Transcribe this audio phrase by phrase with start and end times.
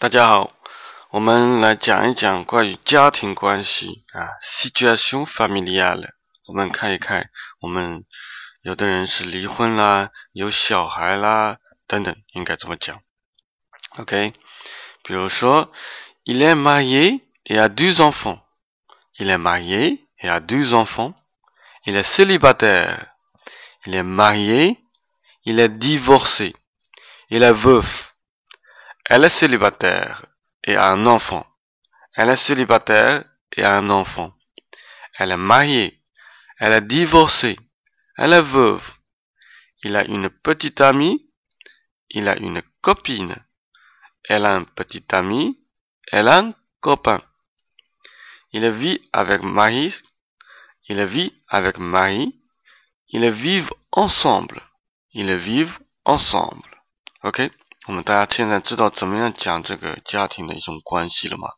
[0.00, 0.52] 大家好，
[1.10, 6.08] 我们来讲一讲关于家庭关系啊，situation familial。
[6.46, 8.04] 我们看一看，我们
[8.62, 11.58] 有的人是离婚啦，有小孩啦，
[11.88, 13.02] 等等，应该怎么讲
[13.96, 14.34] ？OK，
[15.02, 15.72] 比如说
[16.24, 18.38] ，il est marié et a deux enfants。
[19.18, 21.14] il est marié et a deux enfants。
[21.84, 23.16] il est célibataire。
[23.84, 24.78] il est marié。
[25.42, 26.54] il est divorcé。
[27.30, 28.14] il est veuf。
[29.10, 30.26] Elle est célibataire
[30.64, 31.46] et a un enfant.
[32.14, 33.24] Elle est célibataire
[33.56, 34.36] et a un enfant.
[35.18, 36.04] Elle est mariée.
[36.58, 37.58] Elle est divorcée.
[38.18, 38.86] Elle est veuve.
[39.82, 41.26] Il a une petite amie.
[42.10, 43.34] Il a une copine.
[44.24, 45.58] Elle a un petit ami.
[46.12, 47.22] Elle a un copain.
[48.52, 50.02] Il vit avec Marie.
[50.86, 52.38] Il vit avec Marie.
[53.08, 54.60] Ils vivent ensemble.
[55.12, 56.82] Ils vivent ensemble.
[57.88, 61.48] 那么大家现在知道怎么样讲这个家庭的一种关系了吗？